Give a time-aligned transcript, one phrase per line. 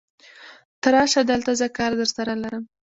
[0.81, 2.63] ته راشه دلته، زه کار درسره لرم.